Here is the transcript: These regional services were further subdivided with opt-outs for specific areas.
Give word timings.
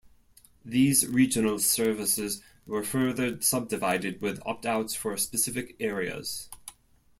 These 0.65 1.05
regional 1.05 1.59
services 1.59 2.41
were 2.65 2.83
further 2.83 3.39
subdivided 3.39 4.19
with 4.19 4.41
opt-outs 4.47 4.95
for 4.95 5.15
specific 5.15 5.75
areas. 5.79 6.49